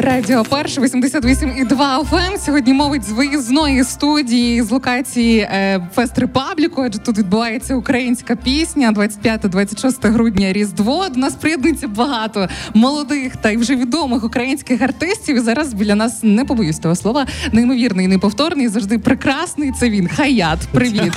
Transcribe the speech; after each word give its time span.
Радіо 0.00 0.44
Перше 0.44 0.80
88,2 0.80 2.04
FM. 2.04 2.38
Сьогодні 2.38 2.72
мовить 2.72 3.04
з 3.04 3.12
виїзної 3.12 3.84
студії 3.84 4.62
з 4.62 4.70
локації 4.70 5.48
Fest 5.94 6.18
Republic 6.18 6.69
у, 6.69 6.82
адже 6.82 6.98
тут 6.98 7.18
відбувається 7.18 7.74
українська 7.74 8.36
пісня 8.36 8.92
25-26 8.92 10.12
грудня 10.12 10.52
Різдво. 10.52 11.08
До 11.08 11.20
нас 11.20 11.34
приєднується 11.34 11.88
багато 11.88 12.48
молодих 12.74 13.36
та 13.36 13.50
й 13.50 13.56
вже 13.56 13.76
відомих 13.76 14.24
українських 14.24 14.82
артистів. 14.82 15.36
І 15.36 15.40
зараз 15.40 15.74
біля 15.74 15.94
нас 15.94 16.18
не 16.22 16.44
побоюсь 16.44 16.78
того 16.78 16.96
слова. 16.96 17.26
Неймовірний, 17.52 18.06
неповторний, 18.06 18.68
завжди 18.68 18.98
прекрасний. 18.98 19.72
Це 19.80 19.90
він 19.90 20.08
Khayat. 20.08 20.58
Привіт. 20.72 21.12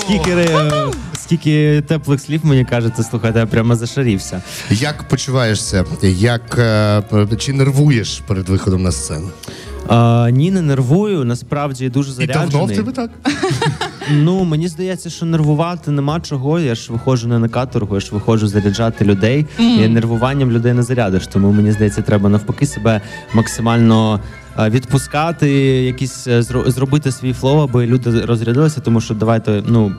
Скільки, 0.00 0.48
скільки 1.24 1.80
теплих 1.88 2.20
слів 2.20 2.40
мені 2.44 2.64
кажете, 2.64 3.02
слухайте, 3.02 3.38
я 3.38 3.46
прямо 3.46 3.76
зашарівся. 3.76 4.42
Як 4.70 5.02
почуваєшся? 5.08 5.84
Як 6.02 6.58
е, 6.58 7.02
чи 7.38 7.52
нервуєш 7.52 8.22
перед 8.26 8.48
виходом 8.48 8.82
на 8.82 8.92
сцену? 8.92 9.28
А, 9.88 10.28
ні, 10.32 10.50
не 10.50 10.62
нервую, 10.62 11.24
насправді 11.24 11.88
дуже 11.88 12.22
І 12.22 12.26
давно 12.26 12.64
в 12.64 12.72
тебе 12.72 12.92
так? 12.92 13.10
Ну 14.12 14.44
мені 14.44 14.68
здається, 14.68 15.10
що 15.10 15.26
нервувати 15.26 15.90
нема 15.90 16.20
чого. 16.20 16.60
Я 16.60 16.74
ж 16.74 16.92
виходжу 16.92 17.28
не 17.28 17.38
на 17.38 17.48
каторгу, 17.48 17.94
я 17.94 18.00
ж 18.00 18.08
виходжу 18.12 18.46
заряджати 18.46 19.04
людей. 19.04 19.46
І 19.58 19.88
нервуванням 19.88 20.50
людей 20.50 20.72
не 20.72 20.82
зарядиш. 20.82 21.26
Тому 21.26 21.52
мені 21.52 21.72
здається, 21.72 22.02
треба 22.02 22.28
навпаки 22.28 22.66
себе 22.66 23.00
максимально. 23.34 24.20
е, 24.58 24.70
Відпускати, 24.70 25.50
якісь 25.82 26.26
е, 26.26 26.40
зро- 26.40 26.70
зробити 26.70 27.12
свій 27.12 27.32
flow, 27.32 27.58
аби 27.60 27.86
люди 27.86 28.20
розрядилися, 28.24 28.80
тому 28.80 29.00
що 29.00 29.14
давайте 29.14 29.62
ну 29.66 29.94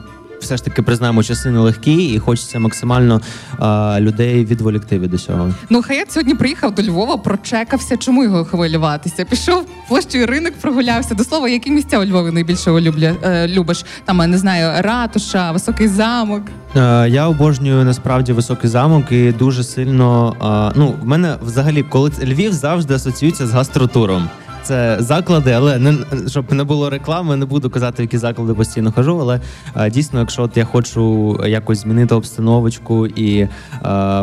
все 0.46 0.56
ж 0.56 0.64
таки 0.64 0.82
признаємо, 0.82 1.22
часи 1.22 1.50
нелегкі, 1.50 2.04
і 2.14 2.18
хочеться 2.18 2.58
максимально 2.58 3.20
е, 3.62 4.00
людей 4.00 4.44
відволікти 4.44 4.98
від 4.98 5.14
усього. 5.14 5.50
Ну, 5.70 5.82
Хаят 5.82 6.12
сьогодні 6.12 6.34
приїхав 6.34 6.74
до 6.74 6.82
Львова, 6.82 7.16
прочекався. 7.16 7.96
Чому 7.96 8.24
його 8.24 8.44
хвилюватися? 8.44 9.24
Пішов 9.24 9.66
площею 9.88 10.26
ринок, 10.26 10.52
прогулявся. 10.60 11.14
До 11.14 11.24
слова, 11.24 11.48
які 11.48 11.70
місця 11.70 11.98
у 11.98 12.04
Львові 12.04 12.30
найбільше 12.30 12.70
улюбля, 12.70 13.14
е, 13.24 13.48
любиш? 13.48 13.84
Там 14.04 14.18
я 14.18 14.26
не 14.26 14.38
знаю, 14.38 14.82
ратуша, 14.82 15.52
високий 15.52 15.88
замок. 15.88 16.42
Е, 16.76 17.08
Я 17.08 17.28
обожнюю 17.28 17.84
насправді 17.84 18.32
високий 18.32 18.70
замок 18.70 19.04
і 19.12 19.32
дуже 19.32 19.64
сильно. 19.64 20.36
е, 20.70 20.72
Ну, 20.78 20.94
в 21.02 21.06
мене 21.06 21.34
взагалі, 21.42 21.82
коли 21.82 22.10
Львів 22.22 22.52
завжди 22.52 22.94
асоціюється 22.94 23.46
з 23.46 23.50
гастротуром. 23.50 24.28
Це 24.66 24.96
заклади, 25.00 25.52
але 25.52 25.78
не 25.78 25.94
щоб 26.28 26.52
не 26.52 26.64
було 26.64 26.90
реклами, 26.90 27.36
не 27.36 27.46
буду 27.46 27.70
казати, 27.70 28.02
в 28.02 28.04
які 28.04 28.18
заклади 28.18 28.54
постійно 28.54 28.92
хожу. 28.92 29.18
Але 29.20 29.40
е, 29.76 29.90
дійсно, 29.90 30.20
якщо 30.20 30.42
от 30.42 30.56
я 30.56 30.64
хочу 30.64 31.36
якось 31.46 31.78
змінити 31.78 32.14
обстановочку 32.14 33.06
і 33.06 33.38
е, 33.40 33.48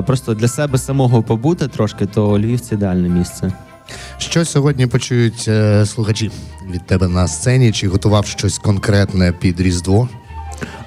просто 0.02 0.34
для 0.34 0.48
себе 0.48 0.78
самого 0.78 1.24
побути 1.24 1.68
трошки, 1.68 2.06
то 2.06 2.40
Львів 2.40 2.60
це 2.60 2.76
ідеальне 2.76 3.10
місце. 3.10 3.52
Що 4.18 4.46
сьогодні 4.46 4.88
почують 4.88 5.46
е, 5.48 5.86
слухачі 5.86 6.32
від 6.72 6.86
тебе 6.86 7.08
на 7.08 7.28
сцені? 7.28 7.72
Чи 7.72 7.88
готував 7.88 8.26
щось 8.26 8.58
конкретне 8.58 9.32
під 9.32 9.62
Різдво? 9.62 10.10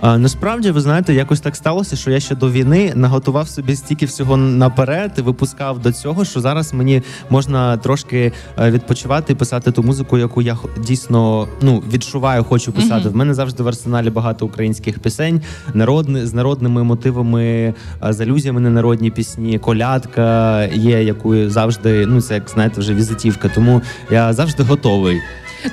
А, 0.01 0.19
насправді, 0.19 0.71
ви 0.71 0.81
знаєте, 0.81 1.15
якось 1.15 1.41
так 1.41 1.57
сталося, 1.57 1.97
що 1.97 2.11
я 2.11 2.21
ще 2.21 2.35
до 2.35 2.51
війни 2.51 2.93
наготував 2.95 3.49
собі 3.49 3.77
стільки 3.77 4.07
всього 4.07 4.37
наперед 4.37 5.13
і 5.19 5.21
випускав 5.21 5.79
до 5.79 5.93
цього, 5.93 6.25
що 6.25 6.41
зараз 6.41 6.75
мені 6.75 7.03
можна 7.31 7.77
трошки 7.77 8.33
е, 8.59 8.71
відпочивати 8.71 9.33
і 9.33 9.37
писати 9.37 9.73
ту 9.73 9.83
музику, 9.83 10.19
яку 10.19 10.43
я 10.43 10.59
дійсно 10.79 11.49
ну 11.63 11.83
відчуваю, 11.93 12.45
хочу 12.45 12.73
писати. 12.73 13.09
В 13.09 13.17
мене 13.17 13.35
завжди 13.35 13.63
в 13.63 13.69
арсеналі 13.69 14.11
багато 14.11 14.47
українських 14.47 14.99
пісень, 14.99 15.43
народни, 15.75 16.27
з 16.27 16.35
народними 16.35 16.85
мотивами, 16.85 17.45
е, 17.45 18.13
з 18.13 18.21
алюзіями 18.21 18.61
на 18.61 18.71
народні 18.71 19.11
пісні. 19.11 19.59
Колядка 19.59 20.65
є, 20.65 21.03
яку 21.03 21.49
завжди, 21.49 22.07
ну 22.07 22.21
це 22.21 22.35
як 22.35 22.51
знаєте, 22.51 22.81
вже 22.81 22.95
візитівка. 22.95 23.49
Тому 23.49 23.83
я 24.11 24.33
завжди 24.33 24.63
готовий. 24.63 25.21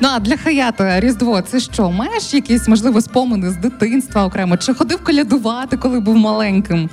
Ну 0.01 0.07
а 0.11 0.19
для 0.19 0.37
Хаята 0.37 0.99
Різдво 0.99 1.41
це 1.41 1.59
що? 1.59 1.91
Маєш 1.91 2.33
якісь 2.33 2.67
можливо 2.67 3.01
спомини 3.01 3.49
з 3.49 3.55
дитинства 3.57 4.25
окремо? 4.25 4.57
Чи 4.57 4.73
ходив 4.73 5.03
колядувати, 5.03 5.77
коли 5.77 5.99
був 5.99 6.15
маленьким? 6.15 6.89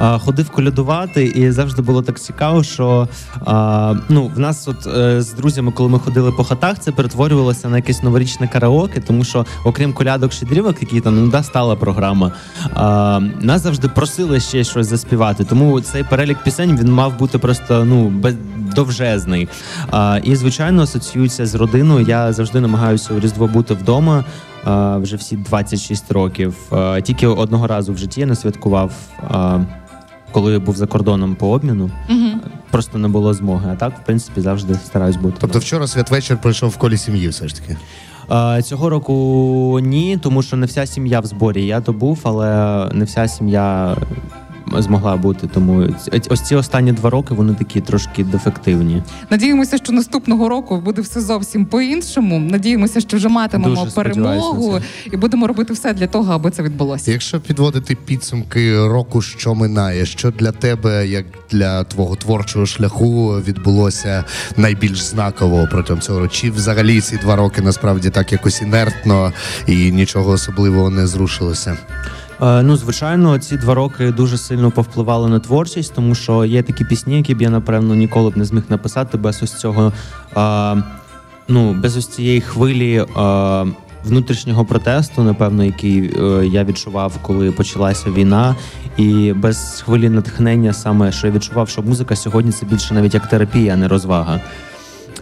Ходив 0.00 0.50
колядувати, 0.50 1.24
і 1.24 1.50
завжди 1.50 1.82
було 1.82 2.02
так 2.02 2.20
цікаво, 2.20 2.62
що 2.62 3.08
ну, 4.08 4.30
в 4.34 4.38
нас 4.38 4.68
от 4.68 4.86
е, 4.86 5.22
з 5.22 5.32
друзями, 5.32 5.72
коли 5.72 5.88
ми 5.88 5.98
ходили 5.98 6.32
по 6.32 6.44
хатах, 6.44 6.78
це 6.78 6.92
перетворювалося 6.92 7.68
на 7.68 7.76
якесь 7.76 8.02
новорічне 8.02 8.48
караоке, 8.48 9.00
тому 9.00 9.24
що, 9.24 9.46
окрім 9.64 9.92
колядок 9.92 10.32
щедрівок, 10.32 10.76
які 10.80 11.00
там 11.00 11.24
ну, 11.24 11.30
да, 11.30 11.42
стала 11.42 11.76
програма, 11.76 12.32
нас 13.40 13.62
завжди 13.62 13.88
просили 13.88 14.40
ще 14.40 14.64
щось 14.64 14.86
заспівати. 14.86 15.44
Тому 15.44 15.80
цей 15.80 16.04
перелік 16.04 16.42
пісень 16.44 16.76
він 16.76 16.92
мав 16.92 17.18
бути 17.18 17.38
просто 17.38 17.84
ну 17.84 18.08
без. 18.08 18.34
Довжезний. 18.74 19.48
А, 19.90 20.20
і, 20.22 20.36
звичайно, 20.36 20.82
асоціюється 20.82 21.46
з 21.46 21.54
родиною. 21.54 22.06
Я 22.06 22.32
завжди 22.32 22.60
намагаюся 22.60 23.14
у 23.14 23.20
Різдво 23.20 23.46
бути 23.46 23.74
вдома. 23.74 24.24
А, 24.64 24.96
вже 24.96 25.16
всі 25.16 25.36
26 25.36 26.12
років. 26.12 26.56
А, 26.70 27.00
тільки 27.00 27.26
одного 27.26 27.66
разу 27.66 27.92
в 27.92 27.98
житті 27.98 28.20
я 28.20 28.26
не 28.26 28.36
святкував. 28.36 28.92
А, 30.32 30.50
я 30.50 30.60
був 30.60 30.76
за 30.76 30.86
кордоном 30.86 31.34
по 31.34 31.48
обміну, 31.48 31.90
просто 32.70 32.98
не 32.98 33.08
було 33.08 33.34
змоги. 33.34 33.70
А 33.72 33.76
так, 33.76 33.98
в 33.98 34.04
принципі, 34.04 34.40
завжди 34.40 34.74
стараюсь 34.74 35.16
бути. 35.16 35.36
Тобто 35.40 35.58
вчора 35.58 35.86
святвечір 35.86 36.38
пройшов 36.42 36.70
в 36.70 36.76
колі 36.76 36.96
сім'ї, 36.96 37.28
все 37.28 37.48
ж 37.48 37.54
таки. 37.56 37.76
Цього 38.62 38.90
року 38.90 39.80
ні, 39.82 40.18
тому 40.22 40.42
що 40.42 40.56
не 40.56 40.66
вся 40.66 40.86
сім'я 40.86 41.20
в 41.20 41.26
зборі. 41.26 41.66
Я 41.66 41.80
то 41.80 41.92
був, 41.92 42.20
але 42.22 42.88
не 42.92 43.04
вся 43.04 43.28
сім'я 43.28 43.96
змогла 44.78 45.16
бути. 45.16 45.46
Тому 45.46 45.88
ось 46.28 46.40
ці 46.40 46.54
останні 46.54 46.92
два 46.92 47.10
роки 47.10 47.34
вони 47.34 47.54
такі 47.54 47.80
трошки 47.80 48.24
дефективні. 48.24 49.02
Надіємося, 49.30 49.76
що 49.76 49.92
наступного 49.92 50.48
року 50.48 50.80
буде 50.80 51.02
все 51.02 51.20
зовсім 51.20 51.66
по-іншому. 51.66 52.38
Надіємося, 52.38 53.00
що 53.00 53.16
вже 53.16 53.28
матимемо 53.28 53.84
Дуже 53.84 53.90
перемогу 53.90 54.80
і 55.12 55.16
будемо 55.16 55.46
робити 55.46 55.72
все 55.72 55.92
для 55.92 56.06
того, 56.06 56.32
аби 56.32 56.50
це 56.50 56.62
відбулося. 56.62 57.10
Якщо 57.12 57.40
підводити 57.40 57.94
підсумки 57.94 58.86
року, 58.86 59.22
що 59.22 59.54
минає, 59.54 60.06
що 60.06 60.30
для 60.30 60.52
тебе, 60.52 61.08
як 61.08 61.24
для 61.50 61.84
твого 61.84 62.16
творчого 62.16 62.66
шляху, 62.66 63.32
відбулося 63.48 64.24
найбільш 64.56 65.02
знаково 65.02 65.68
протягом 65.70 66.00
цього 66.00 66.18
року? 66.18 66.32
Чи 66.32 66.50
взагалі 66.50 67.00
ці 67.00 67.16
два 67.16 67.36
роки 67.36 67.62
насправді 67.62 68.10
так 68.10 68.32
якось 68.32 68.62
інертно 68.62 69.32
і 69.66 69.92
нічого 69.92 70.30
особливого 70.30 70.90
не 70.90 71.06
зрушилося? 71.06 71.76
Е, 72.42 72.62
Ну, 72.62 72.76
звичайно, 72.76 73.38
ці 73.38 73.56
два 73.56 73.74
роки 73.74 74.10
дуже 74.10 74.38
сильно 74.38 74.70
повпливали 74.70 75.28
на 75.28 75.38
творчість, 75.38 75.94
тому 75.94 76.14
що 76.14 76.44
є 76.44 76.62
такі 76.62 76.84
пісні, 76.84 77.16
які 77.16 77.34
б 77.34 77.42
я 77.42 77.50
напевно 77.50 77.94
ніколи 77.94 78.30
б 78.30 78.36
не 78.36 78.44
зміг 78.44 78.62
написати 78.68 79.18
без 79.18 79.42
ось 79.42 79.54
цього. 79.54 79.92
е, 80.36 80.82
ну, 81.48 81.72
без 81.72 81.96
ось 81.96 82.06
цієї 82.08 82.40
хвилі. 82.40 83.04
е, 83.18 83.66
Внутрішнього 84.04 84.64
протесту, 84.64 85.22
напевно, 85.22 85.64
який 85.64 86.14
е, 86.20 86.46
я 86.46 86.64
відчував, 86.64 87.12
коли 87.22 87.52
почалася 87.52 88.10
війна, 88.10 88.56
і 88.96 89.32
без 89.32 89.82
хвилі 89.84 90.08
натхнення, 90.08 90.72
саме 90.72 91.12
що 91.12 91.26
я 91.26 91.32
відчував, 91.32 91.68
що 91.68 91.82
музика 91.82 92.16
сьогодні 92.16 92.52
це 92.52 92.66
більше 92.66 92.94
навіть 92.94 93.14
як 93.14 93.26
терапія, 93.26 93.72
а 93.74 93.76
не 93.76 93.88
розвага. 93.88 94.40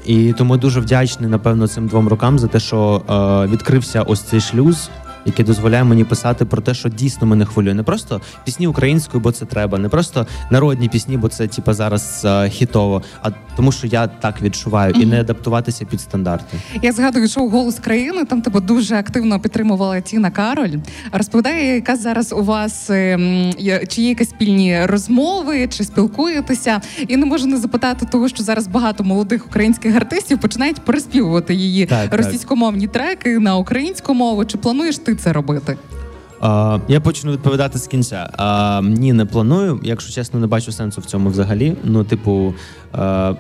І 0.07 0.33
тому 0.33 0.57
дуже 0.57 0.81
вдячний, 0.81 1.31
напевно, 1.31 1.69
цим 1.69 1.87
двом 1.87 2.09
рокам 2.09 2.39
за 2.39 2.47
те, 2.47 2.61
що 2.61 3.03
е, 3.11 3.53
відкрився 3.53 4.03
ось 4.03 4.21
цей 4.23 4.41
шлюз, 4.41 4.91
який 5.29 5.45
дозволяє 5.45 5.85
мені 5.85 6.05
писати 6.05 6.45
про 6.45 6.63
те, 6.63 6.75
що 6.75 6.89
дійсно 6.89 7.27
мене 7.27 7.45
хвилює. 7.45 7.75
Не 7.75 7.83
просто 7.83 8.21
пісні 8.45 8.67
українською, 8.67 9.21
бо 9.21 9.33
це 9.33 9.45
треба, 9.45 9.79
не 9.79 9.89
просто 9.89 10.27
народні 10.51 10.89
пісні, 10.89 11.17
бо 11.17 11.29
це 11.29 11.47
типа 11.47 11.75
зараз 11.75 12.23
е, 12.25 12.49
хітово, 12.49 13.03
а 13.23 13.31
тому, 13.59 13.73
що 13.73 13.87
я 13.87 14.07
так 14.07 14.43
відчуваю, 14.43 14.95
і 14.95 15.07
не 15.07 15.21
адаптуватися 15.21 15.85
під 15.85 16.01
стандарти. 16.01 16.57
Я 16.83 16.93
згадую 16.93 17.29
шоу 17.29 17.49
Голос 17.49 17.75
країни. 17.79 18.25
Там 18.25 18.43
тебе 18.43 18.61
дуже 18.61 18.95
активно 18.95 19.41
підтримувала 19.41 20.01
Тіна 20.01 20.31
Кароль. 20.31 20.77
Розповідає, 21.13 21.75
яка 21.75 21.97
зараз 21.97 22.33
у 22.33 22.45
вас 22.45 22.91
ем, 22.91 23.53
чи 23.89 24.03
є 24.03 24.09
якісь 24.09 24.29
спільні 24.29 24.87
розмови, 24.87 25.69
чи 25.69 25.85
спілкуєтеся. 25.85 26.81
І 27.09 27.17
не 27.17 27.27
можу 27.27 27.47
не 27.47 27.57
запитати 27.57 28.07
того, 28.13 28.29
що 28.29 28.43
зараз 28.43 28.67
багато 28.67 29.05
молодих 29.05 29.47
українських 29.47 29.97
артистів 29.97 30.39
починають 30.39 30.81
переспівувати 30.81 31.55
її 31.55 31.87
Так, 31.87 32.11
так. 32.11 32.25
російськомовні 32.25 32.87
треки 32.87 33.39
на 33.39 33.57
українську 33.57 34.15
мову. 34.15 34.45
Чи 34.45 34.59
плануєш 34.59 34.99
ти 34.99 35.15
це 35.15 35.33
робити? 35.33 35.77
А, 36.41 36.79
я 36.89 37.01
почну 37.01 37.33
відповідати 37.33 37.79
з 37.79 37.87
кінця. 37.87 38.31
Е, 38.39 38.89
ні, 38.89 39.13
не 39.13 39.25
планую. 39.25 39.81
Якщо 39.83 40.13
чесно, 40.13 40.41
не 40.41 40.47
бачу 40.47 40.73
сенсу 40.73 41.01
в 41.01 41.05
цьому 41.05 41.31
взагалі. 41.31 41.77
Ну, 41.85 42.05
типу, 42.05 42.55
а, 42.93 43.35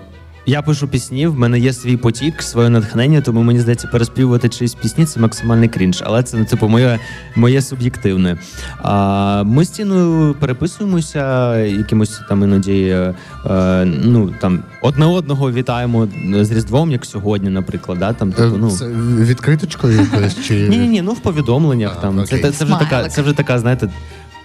я 0.49 0.62
пишу 0.62 0.89
пісні, 0.89 1.27
в 1.27 1.39
мене 1.39 1.59
є 1.59 1.73
свій 1.73 1.97
потік, 1.97 2.43
своє 2.43 2.69
натхнення, 2.69 3.21
тому 3.21 3.43
мені 3.43 3.61
здається, 3.61 3.89
переспівувати 3.89 4.49
чиїсь 4.49 4.75
пісні 4.75 5.05
це 5.05 5.21
максимальний 5.21 5.69
крінж. 5.69 6.03
Але 6.06 6.23
це 6.23 6.37
ну, 6.37 6.45
типу 6.45 6.69
моє, 6.69 6.99
моє 7.37 7.62
суб'єктивне. 7.62 8.39
А, 8.83 9.43
ми 9.47 9.65
з 9.65 9.71
Тіною 9.71 10.35
переписуємося, 10.41 11.56
якимось 11.59 12.21
там 12.29 12.43
іноді 12.43 12.83
е, 12.83 13.15
е, 13.47 13.85
ну 13.85 14.35
там 14.41 14.62
одне 14.83 15.06
одного 15.06 15.53
вітаємо 15.53 16.09
з 16.41 16.51
Різдвом, 16.51 16.91
як 16.91 17.05
сьогодні, 17.05 17.51
наприклад. 17.51 17.99
Да? 17.99 18.12
Там, 18.12 18.33
типу, 18.33 18.56
ну. 18.56 18.67
Е, 18.67 18.71
Це 18.71 18.89
відкриточкою 19.25 20.06
чи 20.47 20.55
Ні, 20.69 20.79
ні, 20.79 20.89
ні, 20.89 21.03
ну 21.03 21.12
в 21.12 21.21
повідомленнях 21.21 21.94
А, 21.99 22.01
там. 22.01 22.17
Це, 22.17 22.37
окей. 22.37 22.43
це, 22.43 22.51
це 22.51 22.65
вже 22.65 22.79
така, 22.79 23.09
це 23.09 23.23
вже 23.23 23.33
така, 23.33 23.59
знаєте, 23.59 23.89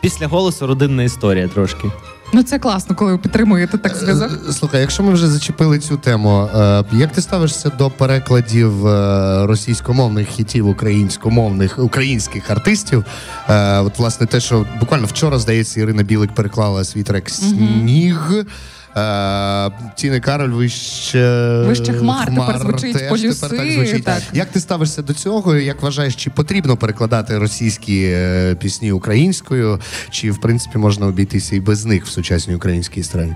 після 0.02 0.28
голосу 0.28 0.68
родинна 0.68 1.04
історія 1.04 1.48
трошки. 1.48 1.92
Ну 2.34 2.44
це 2.44 2.60
класно, 2.60 2.96
коли 2.96 3.12
ви 3.12 3.18
підтримуєте 3.18 3.78
так 3.78 3.96
зв'язок. 3.96 4.32
Е, 4.50 4.54
Слухай, 4.54 4.82
якщо 4.82 5.04
ми 5.04 5.14
вже 5.14 5.28
зачепили 5.28 5.80
цю 5.80 5.98
тему, 5.98 6.50
е, 6.56 6.84
як 6.92 7.12
ти 7.12 7.22
ставишся 7.22 7.70
до 7.70 7.90
перекладів 7.90 8.88
е, 8.88 9.46
російськомовних 9.46 10.28
хітів 10.28 10.68
українськомовних 10.68 11.80
українських 11.80 12.50
артистів? 12.50 13.06
От 13.80 14.00
власне 14.00 14.28
те, 14.28 14.40
що 14.40 14.66
буквально 14.80 15.06
вчора, 15.06 15.40
здається, 15.40 15.82
Ірина 15.82 16.04
Білик 16.04 16.36
переклала 16.36 16.84
свій 16.84 17.04
трек 17.04 17.30
Сніг. 17.30 18.46
Е, 18.98 19.72
Тіни 19.96 20.20
Кароль 20.20 20.50
вище 20.50 21.64
Вище 21.68 21.94
хмар, 21.94 22.26
тепер 22.26 22.60
звучить 22.60 22.94
теж 22.94 23.10
полюси, 23.10 23.42
тепер 23.42 23.58
так 23.58 23.72
звучить. 23.72 24.04
так. 24.04 24.22
Як 24.34 24.48
ти 24.48 24.60
ставишся 24.60 25.02
до 25.02 25.14
цього? 25.14 25.56
Як 25.56 25.82
вважаєш, 25.82 26.16
чи 26.16 26.30
потрібно 26.30 26.78
перекладати 26.78 27.38
російські 27.38 28.04
е, 28.04 28.56
пісні 28.56 28.92
українською, 28.92 29.80
чи 30.10 30.32
в 30.32 30.38
принципі 30.38 30.78
можна 30.78 31.08
обійтися 31.08 31.56
і 31.56 31.60
без 31.60 31.86
них 31.86 32.06
в 32.06 32.10
сучасній 32.10 32.56
українській 32.56 33.00
естраді? 33.00 33.36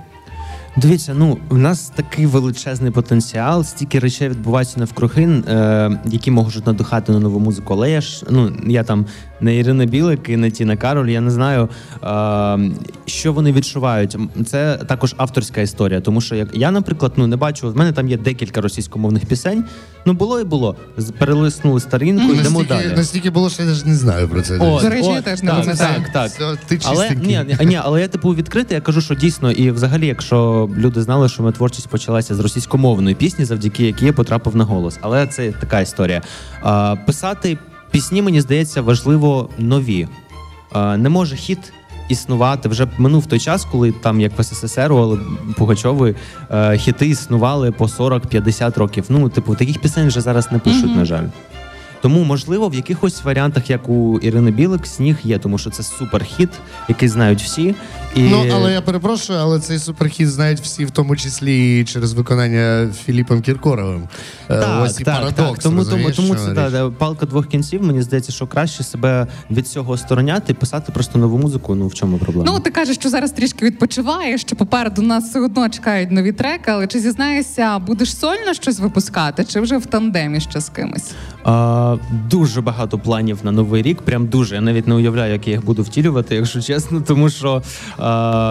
Дивіться, 0.78 1.14
ну 1.14 1.38
в 1.50 1.58
нас 1.58 1.92
такий 1.96 2.26
величезний 2.26 2.92
потенціал, 2.92 3.64
стільки 3.64 4.00
речей 4.00 4.30
відбувається 4.30 4.80
навкруги, 4.80 5.24
е, 5.24 6.00
які 6.06 6.32
можуть 6.32 6.68
надихати 6.68 7.12
на 7.12 7.20
нову 7.20 7.40
музику. 7.40 7.74
Але 7.74 7.92
я 7.92 8.02
ж 8.02 8.26
ну 8.30 8.52
я 8.68 8.84
там 8.84 9.06
не 9.42 9.56
Ірина 9.56 9.86
Білик 9.86 10.30
і 10.30 10.38
не 10.38 10.52
Тіна 10.52 10.78
Кароль. 10.78 11.08
Я 11.10 11.22
не 11.22 11.32
знаю, 11.32 11.70
е, 12.04 12.72
що 13.06 13.34
вони 13.34 13.52
відчувають. 13.52 14.18
Це 14.46 14.78
також 14.88 15.16
авторська 15.18 15.62
історія, 15.62 16.02
тому 16.02 16.22
що 16.22 16.36
як 16.36 16.50
я, 16.54 16.72
наприклад, 16.72 17.14
ну 17.16 17.28
не 17.28 17.36
бачу. 17.36 17.72
В 17.72 17.78
мене 17.78 17.92
там 17.92 18.08
є 18.08 18.18
декілька 18.18 18.62
російськомовних 18.62 19.26
пісень. 19.26 19.64
Ну 20.06 20.14
було 20.14 20.40
і 20.40 20.44
було. 20.44 20.76
Перелиснули 21.20 21.80
старинку, 21.80 22.34
йдемо 22.34 22.60
настільки, 22.60 22.84
далі. 22.84 22.96
настільки 22.96 23.30
було, 23.30 23.50
що 23.50 23.64
я 23.64 23.70
навіть 23.70 23.86
не 23.86 23.96
знаю 23.96 24.30
про 24.30 24.42
це. 24.42 24.58
От, 24.58 24.82
До 24.82 24.90
речі, 24.90 25.10
я 25.10 25.20
от, 25.20 25.24
теж 25.24 25.44
не 25.44 25.52
так. 25.52 25.78
Так, 25.78 26.12
так. 26.14 26.30
Все, 26.30 26.58
ти 26.68 26.80
Але 26.86 27.10
ні, 27.10 27.40
ні, 27.48 27.66
ні, 27.66 27.80
але 27.84 28.02
я 28.02 28.08
типу 28.08 28.36
відкритий, 28.36 28.76
я 28.76 28.82
кажу, 28.82 29.02
що 29.02 29.16
дійсно, 29.16 29.52
і 29.52 29.72
взагалі, 29.72 30.08
якщо 30.08 30.70
люди 30.78 31.02
знали, 31.02 31.30
що 31.30 31.44
моя 31.44 31.52
творчість 31.52 31.90
почалася 31.90 32.36
з 32.36 32.40
російськомовної 32.40 33.16
пісні, 33.16 33.46
завдяки 33.46 33.86
якій 33.86 34.06
я 34.06 34.14
потрапив 34.14 34.56
на 34.56 34.64
голос. 34.64 34.98
Але 35.02 35.28
це 35.28 35.52
така 35.52 35.82
історія. 35.82 36.22
А, 36.62 36.96
писати 37.06 37.58
пісні, 37.92 38.22
мені 38.22 38.42
здається, 38.42 38.82
важливо 38.82 39.50
нові. 39.58 40.08
Не 40.76 41.10
може 41.10 41.36
хіт. 41.36 41.74
Існувати 42.10 42.70
вже 42.70 42.88
минув 42.98 43.26
той 43.26 43.40
час, 43.40 43.68
коли 43.72 43.92
там, 43.92 44.22
як 44.22 44.40
в 44.40 44.44
СССР, 44.44 44.92
але 44.94 45.18
Пугачови 45.58 46.16
е, 46.52 46.78
хіти 46.78 47.08
існували 47.08 47.72
по 47.72 47.86
40-50 47.86 48.80
років. 48.80 49.06
Ну, 49.10 49.30
типу, 49.30 49.56
таких 49.56 49.80
пісень 49.80 50.08
вже 50.08 50.22
зараз 50.22 50.52
не 50.52 50.60
пишуть, 50.60 50.96
на 50.96 51.06
жаль. 51.06 51.26
Тому, 52.08 52.24
можливо, 52.24 52.70
в 52.70 52.76
якихось 52.76 53.24
варіантах, 53.24 53.70
як 53.70 53.90
у 53.90 54.20
Ірини 54.20 54.52
Білик, 54.52 54.88
сніг 54.88 55.18
є, 55.24 55.38
тому 55.38 55.58
що 55.58 55.70
це 55.70 55.84
суперхіт, 55.84 56.50
який 56.90 57.10
знають 57.10 57.42
всі. 57.42 57.76
І... 58.16 58.22
Ну, 58.22 58.46
але 58.54 58.74
я 58.74 58.82
перепрошую, 58.82 59.40
але 59.40 59.60
цей 59.60 59.80
суперхіт 59.80 60.30
знають 60.30 60.60
всі, 60.60 60.86
в 60.86 60.92
тому 60.92 61.16
числі 61.16 61.80
і 61.80 61.86
через 61.86 62.14
виконання 62.14 62.90
Філіпом 63.06 63.42
Кіркоровим. 63.42 64.04
Е, 64.50 64.60
так, 64.60 64.84
Ось 64.84 65.00
і 65.00 65.04
так, 65.04 65.16
парадокс. 65.16 65.36
так. 65.36 65.46
Тому, 65.46 65.56
тому, 65.64 65.78
розумієш, 65.78 66.16
тому 66.16 66.36
це 66.36 66.70
да, 66.70 66.90
палка 66.90 67.26
двох 67.26 67.48
кінців. 67.48 67.84
Мені 67.84 68.02
здається, 68.02 68.32
що 68.32 68.48
краще 68.48 68.84
себе 68.84 69.28
від 69.52 69.68
цього 69.68 69.94
остороняти, 69.94 70.54
писати 70.54 70.92
просто 70.92 71.20
нову 71.20 71.38
музику. 71.38 71.76
Ну 71.76 71.88
в 71.88 71.94
чому 71.94 72.18
проблема? 72.18 72.52
Ну, 72.52 72.60
ти 72.60 72.70
кажеш, 72.70 72.96
що 72.96 73.10
зараз 73.10 73.32
трішки 73.32 73.66
відпочиваєш, 73.66 74.42
що 74.42 74.56
попереду 74.56 75.02
нас 75.02 75.30
все 75.30 75.40
одно 75.40 75.70
чекають 75.70 76.12
нові 76.12 76.32
треки, 76.32 76.72
але 76.72 76.88
чи 76.88 77.00
зізнаєшся, 77.00 77.80
будеш 77.80 78.18
сольно 78.18 78.54
щось 78.54 78.80
випускати, 78.80 79.46
чи 79.46 79.60
вже 79.60 79.78
в 79.78 79.86
тандемі 79.86 80.40
ще 80.40 80.62
з 80.62 80.70
кимось? 80.70 81.12
А, 81.44 81.97
дуже 82.30 82.62
багато 82.62 83.00
планів 83.00 83.40
на 83.44 83.52
новий 83.52 83.82
рік. 83.82 84.02
Прям 84.02 84.28
дуже. 84.28 84.56
Я 84.56 84.62
навіть 84.62 84.88
не 84.88 84.96
уявляю, 84.96 85.34
як 85.34 85.48
я 85.48 85.54
їх 85.54 85.66
буду 85.66 85.84
втілювати, 85.84 86.36
якщо 86.36 86.62
чесно, 86.62 87.02
тому 87.02 87.30
що 87.30 87.62
е, 88.00 88.04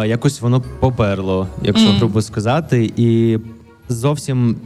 якось 0.08 0.40
воно 0.40 0.62
поперло, 0.80 1.48
якщо 1.62 1.88
mm. 1.88 1.98
грубо 1.98 2.22
сказати, 2.22 2.92
і 2.96 3.38
зовсім. 3.88 4.56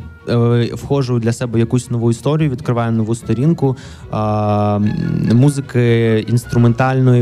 Вхожу 0.73 1.19
для 1.19 1.33
себе 1.33 1.59
якусь 1.59 1.91
нову 1.91 2.11
історію, 2.11 2.51
відкриваю 2.51 2.93
нову 2.93 3.15
сторінку 3.15 3.77
а, 4.11 4.79
музики 5.33 6.19
інструментальної 6.29 7.19